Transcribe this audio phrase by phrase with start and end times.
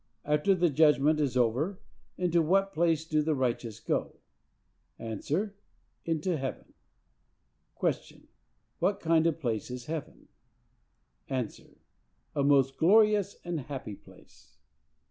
[0.25, 1.79] _After the Judgment is over,
[2.17, 4.01] into what place do the righteous go?—A.
[6.05, 6.73] Into heaven.
[7.79, 8.27] Q.
[8.79, 11.45] What kind of a place is heaven?—A.
[12.33, 14.57] A most glorious and happy place.